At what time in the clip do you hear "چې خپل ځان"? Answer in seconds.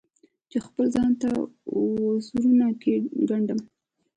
0.49-1.11